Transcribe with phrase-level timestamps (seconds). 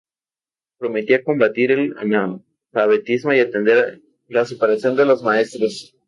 [0.79, 5.95] Prometía combatir el analfabetismo y atender la superación de los maestros.